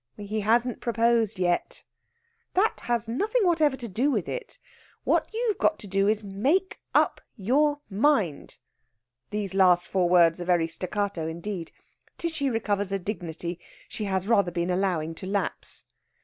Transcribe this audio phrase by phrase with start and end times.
[0.17, 1.83] "He hasn't proposed yet."
[2.55, 4.57] "That has nothing whatever to do with it.
[5.03, 8.57] What you've got to do is to make up your mind."
[9.29, 11.71] These last four words are very staccato indeed.
[12.17, 15.85] Tishy recovers a dignity she has rather been allowing to lapse.